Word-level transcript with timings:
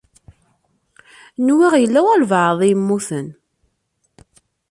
Nwiɣ 1.47 1.73
yella 1.77 1.99
walebɛaḍ 2.05 2.59
i 2.61 2.67
yemmuten. 2.71 3.27